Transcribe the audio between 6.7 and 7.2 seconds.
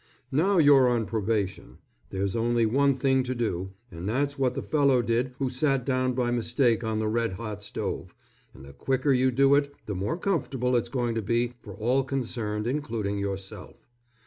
on the